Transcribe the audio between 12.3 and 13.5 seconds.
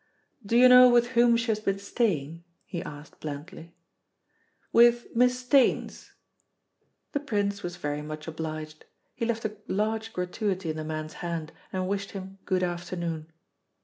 good afternoon.